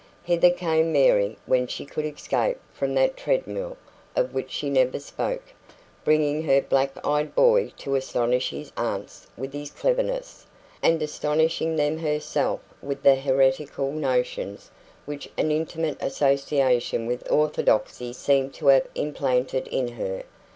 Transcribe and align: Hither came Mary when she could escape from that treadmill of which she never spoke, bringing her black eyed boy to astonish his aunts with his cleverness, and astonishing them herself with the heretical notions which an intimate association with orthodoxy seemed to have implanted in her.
Hither 0.23 0.49
came 0.49 0.91
Mary 0.91 1.37
when 1.45 1.67
she 1.67 1.85
could 1.85 2.05
escape 2.07 2.57
from 2.73 2.95
that 2.95 3.15
treadmill 3.15 3.77
of 4.15 4.33
which 4.33 4.49
she 4.49 4.67
never 4.67 4.97
spoke, 4.99 5.43
bringing 6.03 6.41
her 6.41 6.59
black 6.59 6.97
eyed 7.05 7.35
boy 7.35 7.71
to 7.77 7.93
astonish 7.93 8.49
his 8.49 8.71
aunts 8.75 9.27
with 9.37 9.53
his 9.53 9.69
cleverness, 9.69 10.47
and 10.81 10.99
astonishing 11.03 11.75
them 11.75 11.99
herself 11.99 12.61
with 12.81 13.03
the 13.03 13.13
heretical 13.13 13.91
notions 13.91 14.71
which 15.05 15.29
an 15.37 15.51
intimate 15.51 16.01
association 16.01 17.05
with 17.05 17.31
orthodoxy 17.31 18.11
seemed 18.11 18.55
to 18.55 18.69
have 18.69 18.87
implanted 18.95 19.67
in 19.67 19.87
her. 19.89 20.23